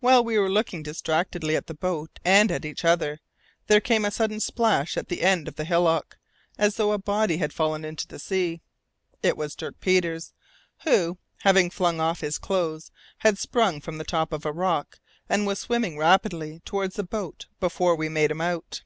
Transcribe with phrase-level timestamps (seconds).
[0.00, 3.20] While we were looking distractedly at the boat and at each other,
[3.68, 6.18] there came a sudden splash at the end of the hillock,
[6.58, 8.60] as though a body had fallen into the sea.
[9.22, 10.34] It was Dirk Peters,
[10.84, 12.90] who, having flung off his clothes,
[13.20, 17.46] had sprung from the top of a rock, and was swimming rapidly towards the boat
[17.58, 18.82] before we made him out.